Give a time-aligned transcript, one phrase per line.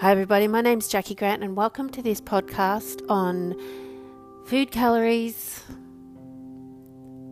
[0.00, 0.46] Hi, everybody.
[0.46, 3.56] My name's Jacqui Grant, and welcome to this podcast on
[4.46, 5.64] food calories,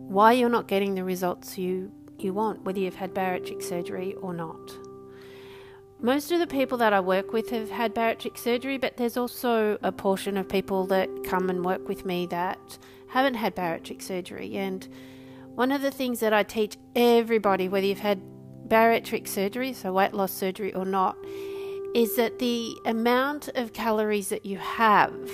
[0.09, 4.33] why you're not getting the results you, you want, whether you've had bariatric surgery or
[4.33, 4.73] not.
[6.01, 9.77] Most of the people that I work with have had bariatric surgery, but there's also
[9.81, 14.57] a portion of people that come and work with me that haven't had bariatric surgery.
[14.57, 14.85] And
[15.55, 18.21] one of the things that I teach everybody, whether you've had
[18.67, 21.15] bariatric surgery, so weight loss surgery or not,
[21.97, 25.31] is that the amount of calories that you have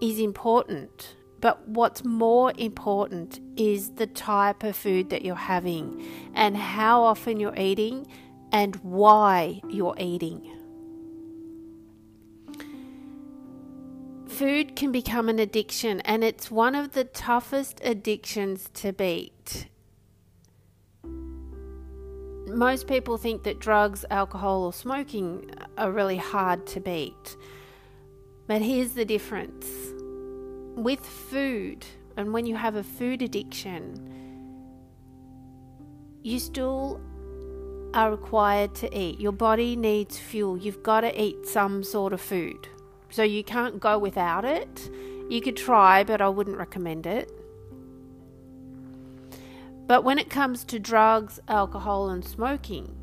[0.00, 1.16] is important.
[1.38, 6.02] But what's more important is the type of food that you're having
[6.32, 8.06] and how often you're eating
[8.52, 10.50] and why you're eating.
[14.28, 19.66] Food can become an addiction, and it's one of the toughest addictions to beat
[22.46, 27.36] most people think that drugs, alcohol, or smoking are really hard to beat.
[28.46, 29.66] But here's the difference
[30.74, 34.08] with food, and when you have a food addiction,
[36.22, 37.00] you still
[37.94, 39.20] are required to eat.
[39.20, 40.56] Your body needs fuel.
[40.56, 42.68] You've got to eat some sort of food.
[43.10, 44.90] So you can't go without it.
[45.28, 47.30] You could try, but I wouldn't recommend it.
[49.92, 52.96] But when it comes to drugs, alcohol, and smoking,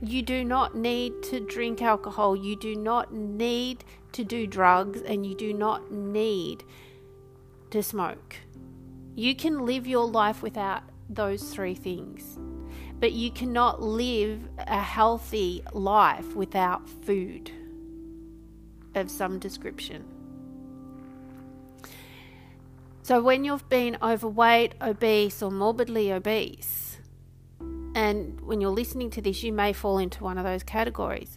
[0.00, 5.26] you do not need to drink alcohol, you do not need to do drugs, and
[5.26, 6.64] you do not need
[7.68, 8.36] to smoke.
[9.14, 12.38] You can live your life without those three things,
[12.98, 17.50] but you cannot live a healthy life without food
[18.94, 20.11] of some description.
[23.12, 26.96] So, when you've been overweight, obese, or morbidly obese,
[27.94, 31.36] and when you're listening to this, you may fall into one of those categories.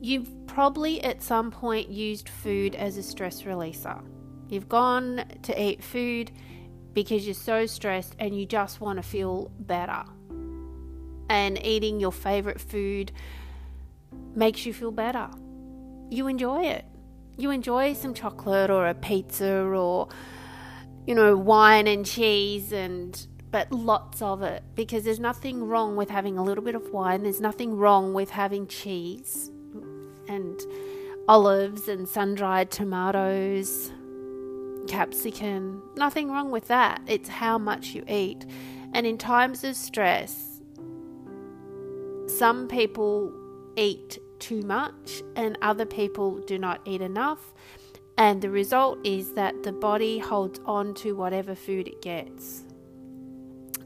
[0.00, 4.02] You've probably at some point used food as a stress releaser.
[4.48, 6.32] You've gone to eat food
[6.92, 10.02] because you're so stressed and you just want to feel better.
[11.30, 13.12] And eating your favorite food
[14.34, 15.30] makes you feel better.
[16.10, 16.84] You enjoy it.
[17.36, 20.08] You enjoy some chocolate or a pizza or
[21.06, 26.10] you know, wine and cheese and but lots of it because there's nothing wrong with
[26.10, 27.22] having a little bit of wine.
[27.22, 29.50] There's nothing wrong with having cheese
[30.28, 30.60] and
[31.26, 33.90] olives and sun-dried tomatoes,
[34.86, 35.82] capsicum.
[35.96, 37.00] Nothing wrong with that.
[37.06, 38.44] It's how much you eat.
[38.92, 40.60] And in times of stress,
[42.26, 43.32] some people
[43.76, 47.52] eat too much and other people do not eat enough
[48.18, 52.64] and the result is that the body holds on to whatever food it gets.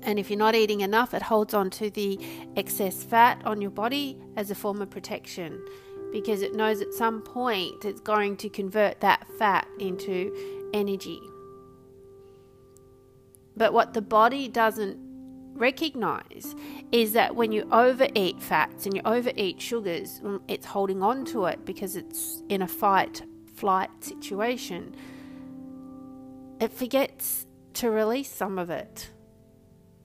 [0.03, 2.19] And if you're not eating enough, it holds on to the
[2.56, 5.62] excess fat on your body as a form of protection
[6.12, 10.34] because it knows at some point it's going to convert that fat into
[10.72, 11.20] energy.
[13.54, 14.99] But what the body doesn't
[15.53, 16.56] recognize
[16.91, 21.44] is that when you overeat fats and you overeat sugars, mm, it's holding on to
[21.44, 23.22] it because it's in a fight
[23.62, 24.93] flight situation,
[26.59, 29.11] it forgets to release some of it.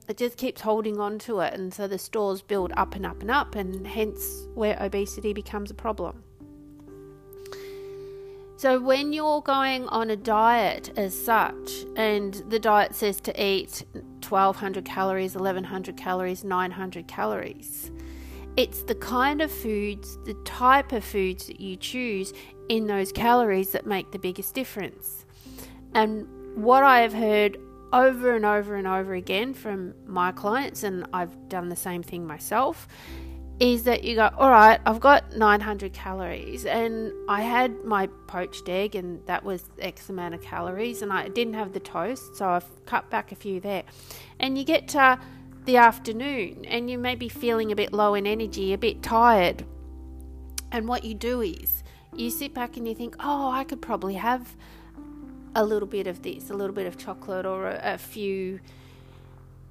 [0.06, 3.20] It just keeps holding on to it, and so the stores build up and up
[3.20, 6.22] and up, and hence where obesity becomes a problem.
[8.58, 13.84] So, when you're going on a diet as such, and the diet says to eat
[14.28, 17.90] 1200 calories, 1100 calories, 900 calories,
[18.56, 22.32] it's the kind of foods, the type of foods that you choose
[22.68, 25.24] in those calories that make the biggest difference.
[25.94, 27.58] And what I have heard
[27.92, 32.26] over and over and over again from my clients, and I've done the same thing
[32.26, 32.86] myself,
[33.60, 38.68] is that you go, All right, I've got 900 calories, and I had my poached
[38.68, 42.48] egg, and that was X amount of calories, and I didn't have the toast, so
[42.48, 43.84] I've cut back a few there.
[44.38, 45.18] And you get to
[45.64, 49.64] the afternoon, and you may be feeling a bit low in energy, a bit tired.
[50.70, 51.82] And what you do is
[52.14, 54.56] you sit back and you think, oh, I could probably have
[55.54, 58.60] a little bit of this, a little bit of chocolate, or a, a few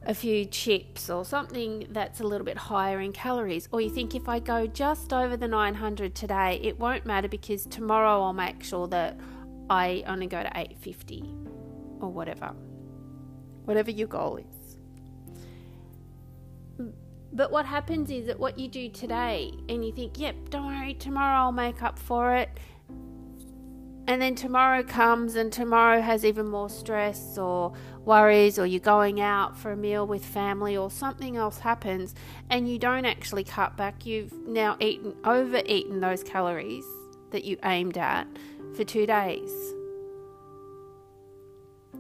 [0.06, 3.68] a few chips or something that's a little bit higher in calories.
[3.74, 7.66] Or you think if I go just over the 900 today, it won't matter because
[7.66, 9.20] tomorrow I'll make sure that
[9.70, 11.24] I only go to 850
[12.00, 12.54] or whatever.
[13.66, 14.67] Whatever your goal is.
[17.34, 20.94] But what happens is that what you do today, and you think, yep, don't worry,
[20.94, 22.50] tomorrow I'll make up for it.
[24.08, 27.74] And then tomorrow comes, and tomorrow has even more stress or
[28.06, 32.16] worries, or you're going out for a meal with family, or something else happens,
[32.50, 34.06] and you don't actually cut back.
[34.06, 36.86] You've now eaten, overeaten those calories
[37.32, 38.26] that you aimed at
[38.76, 39.52] for two days.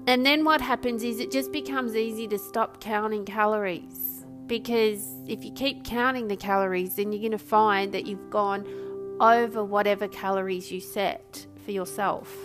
[0.07, 4.06] And then what happens is it just becomes easy to stop counting calories
[4.47, 8.65] because if you keep counting the calories, then you're going to find that you've gone
[9.19, 12.35] over whatever calories you set for yourself.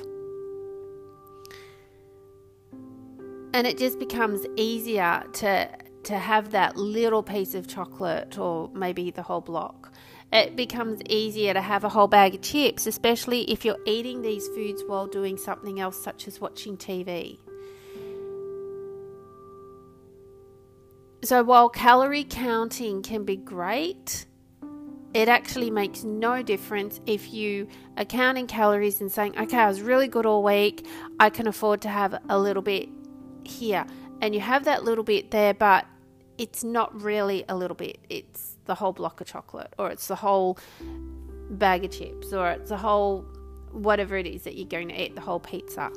[3.54, 5.68] And it just becomes easier to
[6.04, 9.92] to have that little piece of chocolate or maybe the whole block.
[10.32, 14.48] It becomes easier to have a whole bag of chips, especially if you're eating these
[14.48, 17.38] foods while doing something else, such as watching TV.
[21.24, 24.26] So, while calorie counting can be great,
[25.14, 29.82] it actually makes no difference if you are counting calories and saying, okay, I was
[29.82, 30.84] really good all week,
[31.20, 32.88] I can afford to have a little bit
[33.44, 33.86] here.
[34.20, 35.86] And you have that little bit there, but
[36.38, 40.16] it's not really a little bit, it's the whole block of chocolate, or it's the
[40.16, 40.58] whole
[41.50, 43.24] bag of chips, or it's the whole
[43.70, 45.92] whatever it is that you're going to eat, the whole pizza.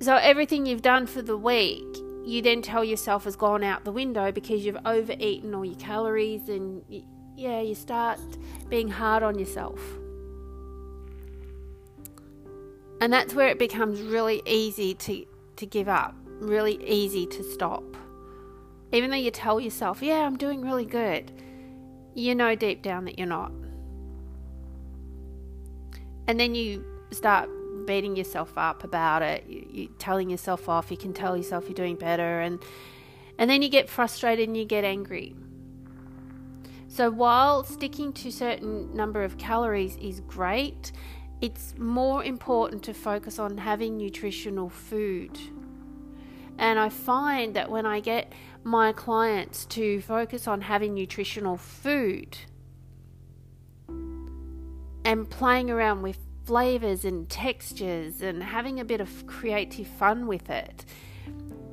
[0.00, 3.92] So, everything you've done for the week you then tell yourself has gone out the
[3.92, 6.82] window because you've overeaten all your calories and
[7.36, 8.18] yeah, you start
[8.68, 9.80] being hard on yourself.
[13.00, 15.26] And that's where it becomes really easy to,
[15.56, 17.84] to give up, really easy to stop.
[18.92, 21.32] Even though you tell yourself, yeah, I'm doing really good,
[22.14, 23.52] you know deep down that you're not.
[26.26, 27.50] And then you start
[27.86, 31.74] beating yourself up about it, you, you telling yourself off, you can tell yourself you're
[31.74, 32.62] doing better, and,
[33.38, 35.34] and then you get frustrated and you get angry.
[36.88, 40.92] So while sticking to certain number of calories is great,
[41.40, 45.36] it's more important to focus on having nutritional food.
[46.56, 48.32] And I find that when I get
[48.62, 52.38] my clients to focus on having nutritional food
[55.04, 60.50] and playing around with flavors and textures and having a bit of creative fun with
[60.50, 60.84] it,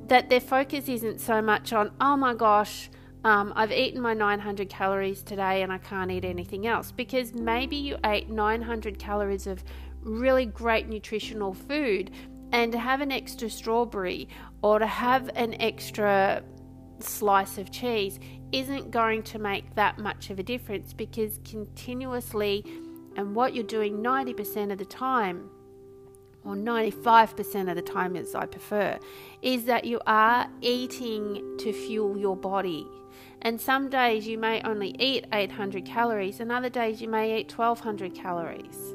[0.08, 2.90] that their focus isn't so much on, oh my gosh,
[3.24, 7.76] um, I've eaten my 900 calories today and I can't eat anything else because maybe
[7.76, 9.62] you ate 900 calories of
[10.00, 12.10] really great nutritional food
[12.50, 14.28] and to have an extra strawberry
[14.62, 16.42] or to have an extra
[16.98, 18.18] slice of cheese
[18.50, 22.64] isn't going to make that much of a difference because continuously
[23.16, 25.50] and what you're doing 90% of the time
[26.44, 28.98] or 95% of the time as I prefer
[29.42, 32.86] is that you are eating to fuel your body
[33.42, 37.52] and some days you may only eat 800 calories, and other days you may eat
[37.56, 38.94] 1200 calories.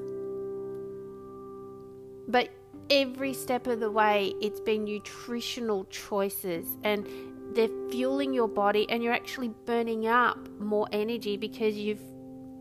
[2.30, 2.50] But
[2.90, 7.06] every step of the way, it's been nutritional choices, and
[7.54, 12.02] they're fueling your body, and you're actually burning up more energy because you've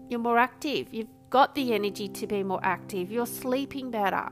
[0.08, 0.88] you're more active.
[0.92, 3.10] You've got the energy to be more active.
[3.10, 4.28] You're sleeping better.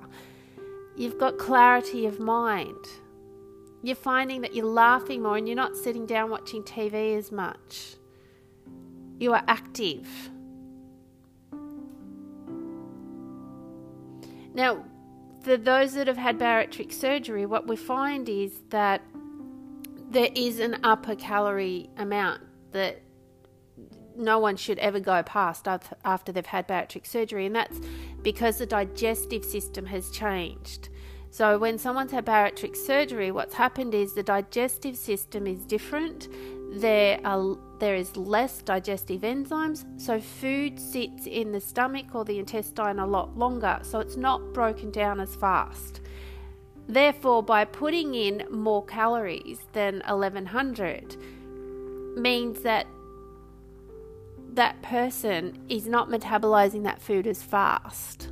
[0.96, 2.86] You've got clarity of mind
[3.84, 7.96] you're finding that you're laughing more and you're not sitting down watching TV as much.
[9.18, 10.08] You are active.
[14.54, 14.86] Now,
[15.42, 19.02] for those that have had bariatric surgery, what we find is that
[20.10, 22.40] there is an upper calorie amount
[22.72, 23.02] that
[24.16, 25.66] no one should ever go past
[26.04, 27.80] after they've had bariatric surgery, and that's
[28.22, 30.88] because the digestive system has changed.
[31.30, 36.28] So, when someone's had bariatric surgery, what's happened is the digestive system is different.
[36.72, 42.38] There are there is less digestive enzymes, so food sits in the stomach or the
[42.38, 46.00] intestine a lot longer, so it's not broken down as fast.
[46.86, 51.16] Therefore, by putting in more calories than 1100
[52.16, 52.86] means that
[54.54, 58.30] that person is not metabolizing that food as fast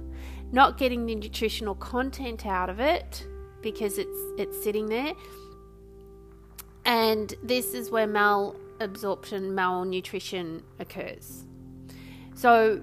[0.52, 3.26] not getting the nutritional content out of it
[3.62, 5.14] because it's it's sitting there.
[6.84, 11.46] And this is where malabsorption, malnutrition occurs.
[12.34, 12.82] So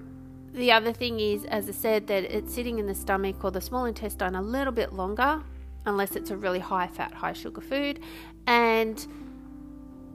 [0.52, 3.60] the other thing is, as I said, that it's sitting in the stomach or the
[3.60, 5.42] small intestine a little bit longer,
[5.84, 8.00] unless it's a really high fat, high sugar food,
[8.46, 9.06] and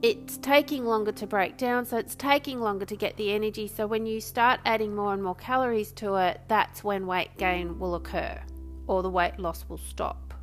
[0.02, 3.66] it's taking longer to break down, so it's taking longer to get the energy.
[3.66, 7.78] So when you start adding more and more calories to it, that's when weight gain
[7.78, 8.40] will occur
[8.86, 10.34] or the weight loss will stop.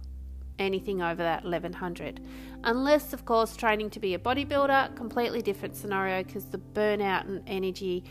[0.60, 2.22] Anything over that 1100.
[2.63, 7.41] Unless, of course, training to be a bodybuilder, completely different scenario because the burnout and
[7.48, 8.03] energy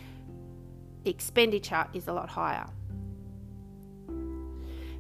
[1.04, 2.66] expenditure is a lot higher.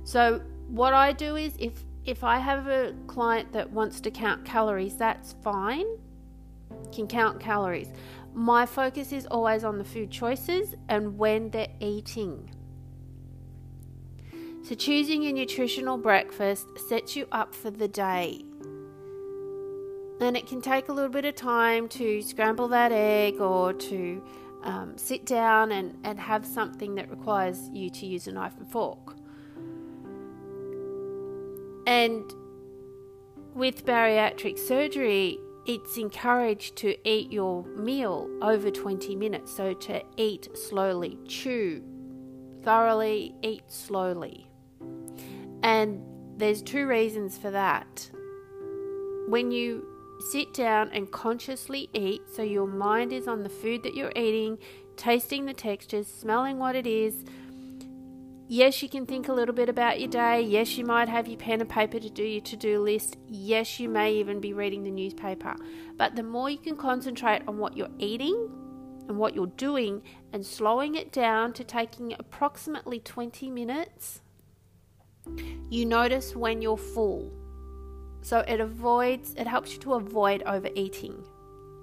[0.04, 4.44] So what I do is if if I have a client that wants to count
[4.44, 5.86] calories, that's fine.
[6.92, 7.88] Can count calories.
[8.34, 12.50] My focus is always on the food choices and when they're eating.
[14.62, 18.44] So, choosing a nutritional breakfast sets you up for the day.
[20.20, 24.22] And it can take a little bit of time to scramble that egg or to
[24.62, 28.70] um, sit down and, and have something that requires you to use a knife and
[28.70, 29.16] fork.
[31.86, 32.32] And
[33.54, 39.54] with bariatric surgery, it's encouraged to eat your meal over 20 minutes.
[39.54, 41.82] So to eat slowly, chew
[42.62, 44.48] thoroughly, eat slowly.
[45.62, 46.02] And
[46.36, 48.10] there's two reasons for that.
[49.28, 49.86] When you
[50.30, 54.58] sit down and consciously eat, so your mind is on the food that you're eating,
[54.96, 57.24] tasting the textures, smelling what it is,
[58.48, 60.42] Yes, you can think a little bit about your day.
[60.42, 63.16] Yes, you might have your pen and paper to do your to do list.
[63.26, 65.54] Yes, you may even be reading the newspaper.
[65.96, 68.50] But the more you can concentrate on what you're eating
[69.08, 74.20] and what you're doing and slowing it down to taking approximately 20 minutes,
[75.70, 77.32] you notice when you're full.
[78.22, 81.24] So it avoids, it helps you to avoid overeating.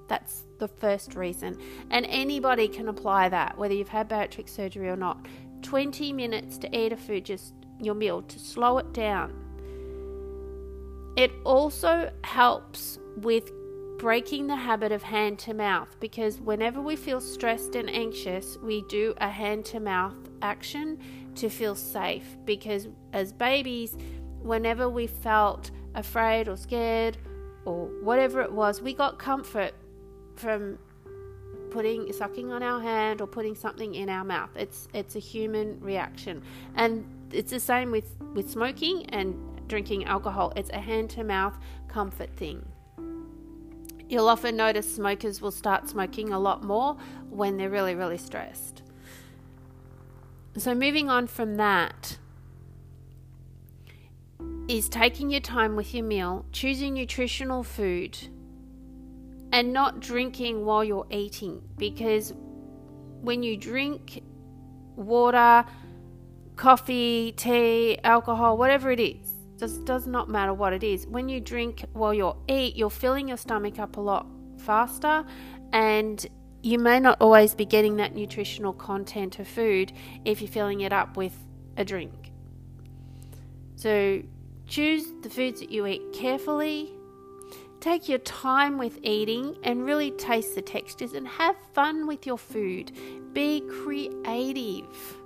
[0.07, 1.57] That's the first reason.
[1.91, 5.25] And anybody can apply that, whether you've had bariatric surgery or not.
[5.61, 9.33] 20 minutes to eat a food, just your meal, to slow it down.
[11.15, 13.51] It also helps with
[13.97, 18.81] breaking the habit of hand to mouth because whenever we feel stressed and anxious, we
[18.83, 20.97] do a hand to mouth action
[21.35, 22.37] to feel safe.
[22.45, 23.97] Because as babies,
[24.41, 27.17] whenever we felt afraid or scared
[27.65, 29.73] or whatever it was, we got comfort
[30.35, 30.79] from
[31.69, 34.49] putting sucking on our hand or putting something in our mouth.
[34.55, 36.41] It's it's a human reaction.
[36.75, 39.35] And it's the same with with smoking and
[39.67, 40.53] drinking alcohol.
[40.55, 41.57] It's a hand to mouth
[41.87, 42.65] comfort thing.
[44.07, 46.97] You'll often notice smokers will start smoking a lot more
[47.29, 48.83] when they're really really stressed.
[50.57, 52.17] So moving on from that
[54.67, 58.17] is taking your time with your meal, choosing nutritional food
[59.51, 62.33] and not drinking while you're eating because
[63.21, 64.23] when you drink
[64.95, 65.65] water,
[66.55, 71.05] coffee, tea, alcohol, whatever it is, just does not matter what it is.
[71.07, 74.27] When you drink while you're eat, you're filling your stomach up a lot
[74.57, 75.25] faster
[75.73, 76.25] and
[76.61, 79.93] you may not always be getting that nutritional content of food
[80.25, 81.35] if you're filling it up with
[81.77, 82.31] a drink.
[83.75, 84.21] So
[84.67, 86.93] choose the foods that you eat carefully
[87.79, 92.37] Take your time with eating and really taste the textures and have fun with your
[92.37, 92.91] food.
[93.31, 95.17] Be creative.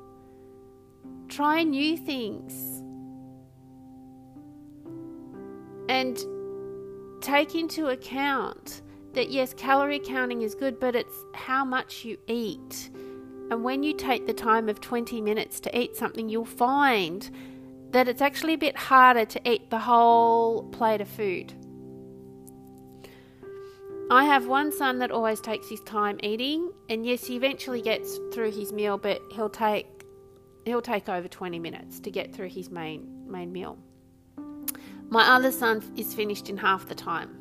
[1.29, 2.83] Try new things.
[5.89, 6.23] And
[7.21, 8.83] take into account
[9.13, 12.91] that yes, calorie counting is good, but it's how much you eat.
[13.49, 17.29] And when you take the time of 20 minutes to eat something, you'll find
[17.91, 21.53] that it's actually a bit harder to eat the whole plate of food.
[24.13, 28.19] I have one son that always takes his time eating, and yes, he eventually gets
[28.31, 29.87] through his meal, but he'll take
[30.65, 33.75] he'll take over 20 minutes to get through his main main meal.
[35.09, 37.39] My other son is finished in half the time.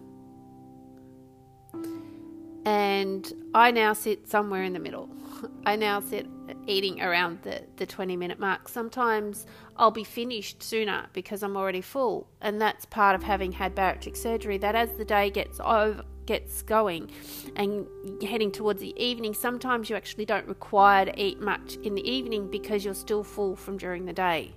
[2.65, 5.11] And I now sit somewhere in the middle.
[5.67, 6.27] I now sit
[6.67, 8.69] eating around the, the 20 minute mark.
[8.69, 9.45] Sometimes
[9.77, 12.29] I'll be finished sooner because I'm already full.
[12.41, 16.63] And that's part of having had bariatric surgery, that as the day gets over, gets
[16.63, 17.11] going
[17.57, 17.87] and
[18.23, 22.51] heading towards the evening, sometimes you actually don't require to eat much in the evening
[22.51, 24.53] because you're still full from during the day.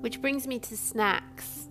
[0.00, 1.68] Which brings me to snacks.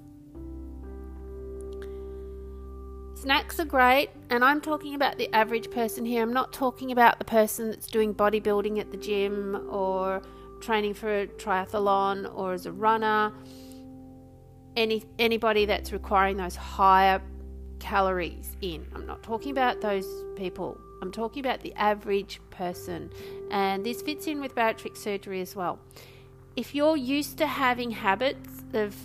[3.16, 6.22] Snacks are great, and I'm talking about the average person here.
[6.22, 10.22] I'm not talking about the person that's doing bodybuilding at the gym or
[10.62, 13.34] training for a triathlon or as a runner.
[14.76, 17.20] Any anybody that's requiring those higher
[17.80, 18.86] calories in.
[18.94, 20.80] I'm not talking about those people.
[21.02, 23.12] I'm talking about the average person.
[23.52, 25.80] And this fits in with bariatric surgery as well.
[26.56, 28.96] If you're used to having habits of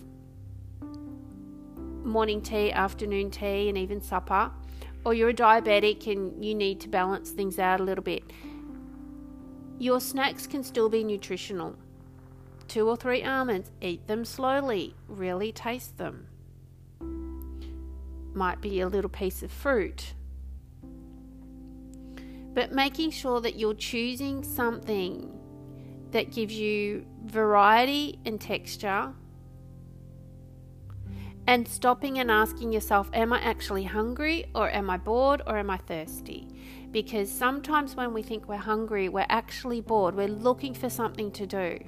[2.04, 4.50] morning tea, afternoon tea, and even supper,
[5.04, 8.24] or you're a diabetic and you need to balance things out a little bit,
[9.78, 11.76] your snacks can still be nutritional.
[12.68, 16.28] Two or three almonds, eat them slowly, really taste them
[18.34, 20.14] might be a little piece of fruit.
[22.54, 25.38] But making sure that you're choosing something
[26.10, 29.12] that gives you variety and texture.
[31.46, 35.70] And stopping and asking yourself, Am I actually hungry, or am I bored, or am
[35.70, 36.48] I thirsty?
[36.92, 40.14] Because sometimes when we think we're hungry, we're actually bored.
[40.14, 41.78] We're looking for something to do.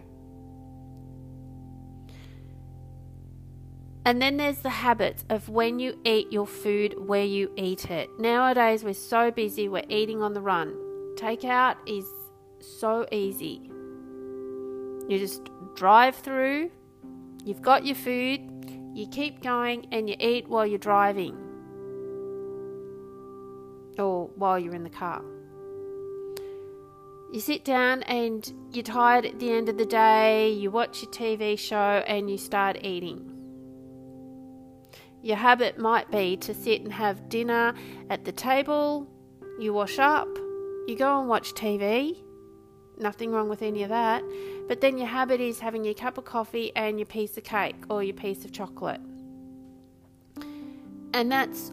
[4.06, 8.10] And then there's the habits of when you eat your food, where you eat it.
[8.18, 10.74] Nowadays, we're so busy, we're eating on the run.
[11.16, 12.04] Takeout is
[12.60, 13.62] so easy.
[15.08, 16.70] You just drive through,
[17.44, 18.40] you've got your food,
[18.94, 21.36] you keep going, and you eat while you're driving
[23.98, 25.22] or while you're in the car.
[27.32, 31.10] You sit down and you're tired at the end of the day, you watch your
[31.10, 33.33] TV show, and you start eating.
[35.24, 37.72] Your habit might be to sit and have dinner
[38.10, 39.08] at the table,
[39.58, 40.28] you wash up,
[40.86, 42.22] you go and watch TV.
[42.98, 44.22] Nothing wrong with any of that.
[44.68, 47.86] But then your habit is having your cup of coffee and your piece of cake
[47.88, 49.00] or your piece of chocolate.
[51.14, 51.72] And that's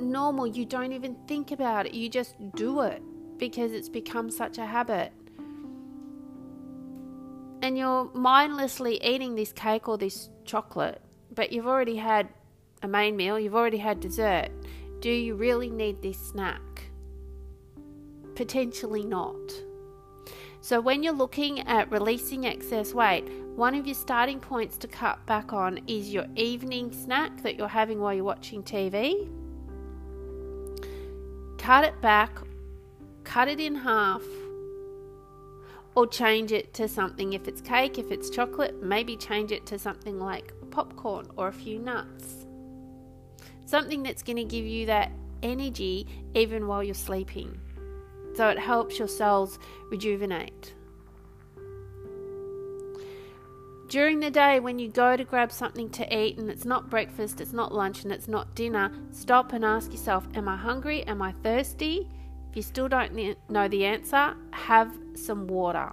[0.00, 0.46] normal.
[0.46, 3.02] You don't even think about it, you just do it
[3.36, 5.12] because it's become such a habit.
[7.60, 12.30] And you're mindlessly eating this cake or this chocolate, but you've already had
[12.84, 14.50] a main meal, you've already had dessert.
[15.00, 16.60] Do you really need this snack?
[18.34, 19.52] Potentially not.
[20.60, 25.24] So, when you're looking at releasing excess weight, one of your starting points to cut
[25.26, 29.28] back on is your evening snack that you're having while you're watching TV.
[31.58, 32.38] Cut it back,
[33.24, 34.22] cut it in half,
[35.94, 37.34] or change it to something.
[37.34, 41.52] If it's cake, if it's chocolate, maybe change it to something like popcorn or a
[41.52, 42.43] few nuts
[43.64, 45.10] something that's going to give you that
[45.42, 47.60] energy even while you're sleeping.
[48.34, 49.58] So it helps your cells
[49.90, 50.74] rejuvenate.
[53.88, 57.40] During the day, when you go to grab something to eat and it's not breakfast,
[57.40, 61.04] it's not lunch, and it's not dinner, stop and ask yourself Am I hungry?
[61.04, 62.08] Am I thirsty?
[62.50, 65.92] If you still don't know the answer, have some water.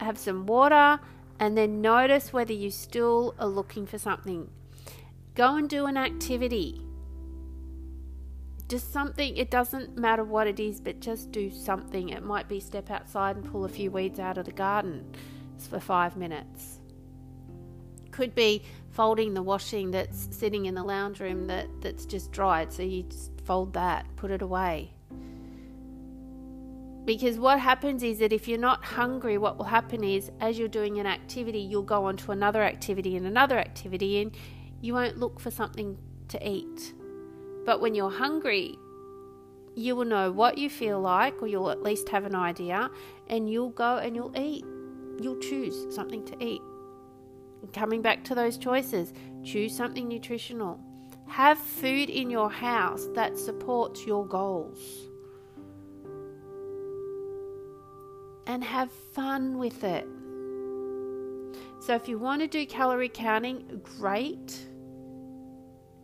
[0.00, 1.00] Have some water
[1.40, 4.50] and then notice whether you still are looking for something.
[5.38, 6.82] Go and do an activity.
[8.66, 12.08] Just something, it doesn't matter what it is, but just do something.
[12.08, 15.14] It might be step outside and pull a few weeds out of the garden
[15.70, 16.80] for five minutes.
[18.10, 22.72] Could be folding the washing that's sitting in the lounge room that, that's just dried,
[22.72, 24.92] so you just fold that, put it away.
[27.04, 30.66] Because what happens is that if you're not hungry, what will happen is as you're
[30.66, 34.36] doing an activity, you'll go on to another activity and another activity, and
[34.80, 36.94] you won't look for something to eat.
[37.64, 38.76] But when you're hungry,
[39.74, 42.90] you will know what you feel like, or you'll at least have an idea,
[43.28, 44.64] and you'll go and you'll eat.
[45.20, 46.62] You'll choose something to eat.
[47.62, 49.12] And coming back to those choices,
[49.44, 50.80] choose something nutritional.
[51.26, 54.78] Have food in your house that supports your goals.
[58.46, 60.06] And have fun with it.
[61.80, 64.66] So, if you want to do calorie counting, great.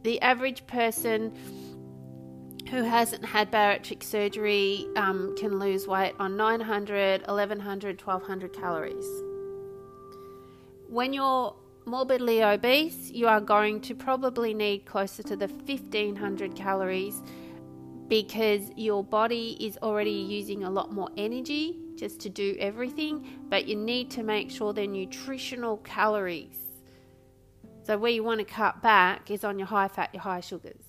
[0.02, 1.34] The average person
[2.70, 9.06] who hasn't had bariatric surgery um, can lose weight on 900, 1100, 1200 calories.
[10.88, 11.54] When you're
[11.86, 17.22] morbidly obese, you are going to probably need closer to the 1500 calories
[18.08, 23.66] because your body is already using a lot more energy just to do everything, but
[23.66, 26.58] you need to make sure they're nutritional calories.
[27.84, 30.84] So, where you want to cut back is on your high fat, your high sugars.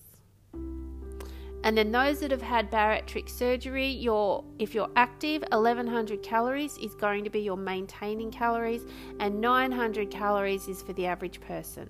[1.65, 6.93] And then those that have had bariatric surgery, your if you're active, 1100 calories is
[6.93, 8.83] going to be your maintaining calories,
[9.19, 11.89] and 900 calories is for the average person.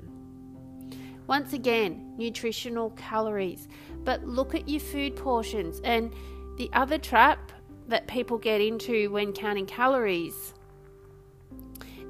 [1.27, 3.67] Once again, nutritional calories,
[4.05, 5.81] but look at your food portions.
[5.83, 6.13] And
[6.57, 7.51] the other trap
[7.87, 10.53] that people get into when counting calories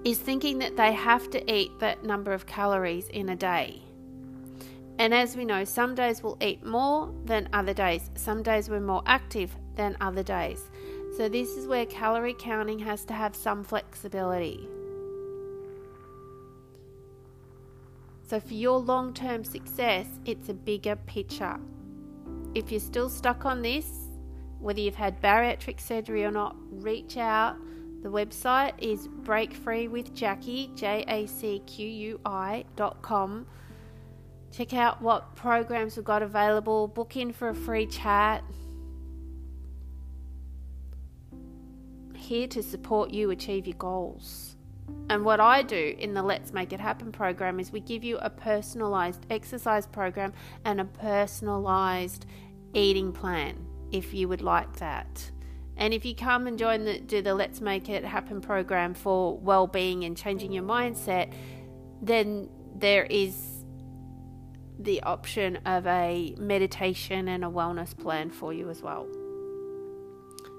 [0.03, 3.81] is thinking that they have to eat that number of calories in a day.
[4.97, 8.09] And as we know, some days we'll eat more than other days.
[8.15, 10.69] Some days we're more active than other days.
[11.17, 14.67] So, this is where calorie counting has to have some flexibility.
[18.27, 21.57] So, for your long term success, it's a bigger picture.
[22.53, 24.04] If you're still stuck on this,
[24.65, 27.55] whether you've had bariatric surgery or not, reach out.
[28.01, 33.45] The website is breakfreewithjacqui, J A C Q U I dot com.
[34.51, 38.43] Check out what programs we've got available, book in for a free chat.
[42.15, 44.55] here to support you achieve your goals.
[45.09, 48.17] And what I do in the Let's Make It Happen program is we give you
[48.17, 52.25] a personalized exercise program and a personalized
[52.73, 55.31] eating plan if you would like that.
[55.77, 59.37] And if you come and join the do the Let's Make It Happen program for
[59.37, 61.33] well-being and changing your mindset,
[62.01, 63.65] then there is
[64.79, 69.07] the option of a meditation and a wellness plan for you as well.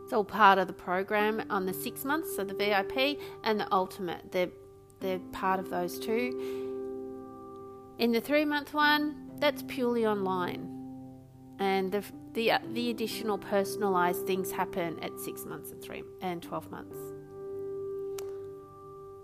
[0.04, 3.72] It's all part of the program on the six months, so the VIP and the
[3.72, 4.32] ultimate.
[4.32, 4.50] They're
[5.00, 6.74] they're part of those two.
[7.98, 10.75] In the three month one, that's purely online,
[11.58, 16.70] and the the the additional personalized things happen at six months and three and twelve
[16.70, 16.96] months.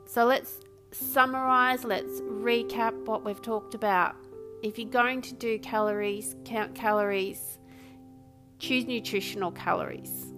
[0.06, 1.84] So let's summarize.
[1.84, 4.16] Let's recap what we've talked about.
[4.62, 7.58] If you're going to do calories, count calories.
[8.58, 10.32] Choose nutritional calories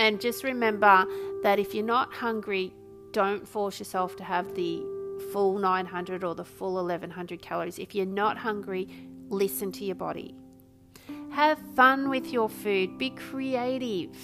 [0.00, 1.04] and just remember
[1.42, 2.72] that if you're not hungry,
[3.12, 4.82] don't force yourself to have the
[5.30, 7.78] full 900 or the full 1100 calories.
[7.78, 8.88] If you're not hungry,
[9.28, 10.34] listen to your body.
[11.30, 14.16] Have fun with your food, be creative.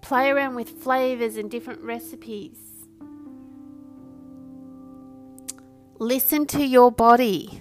[0.00, 2.58] Play around with flavors and different recipes.
[5.98, 7.60] Listen to your body.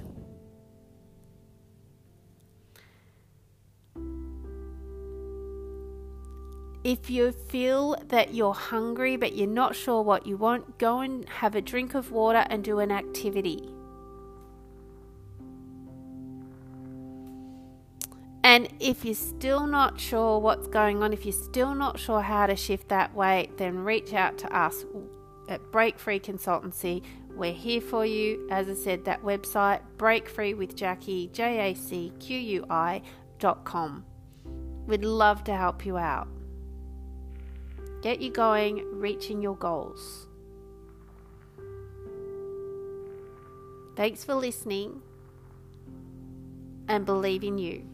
[6.85, 11.27] If you feel that you're hungry but you're not sure what you want, go and
[11.27, 13.69] have a drink of water and do an activity.
[18.43, 22.47] And if you're still not sure what's going on, if you're still not sure how
[22.47, 24.86] to shift that weight, then reach out to us
[25.49, 27.04] at Break Free Consultancy.
[27.36, 28.47] We're here for you.
[28.49, 33.02] As I said, that website, Break Free with Jacqui, J A C Q U I
[33.39, 34.06] dot com.
[34.88, 36.28] We'd love to help you out.
[38.02, 40.28] Get you going, reaching your goals.
[43.95, 45.02] Thanks for listening
[46.88, 47.88] and believe in you.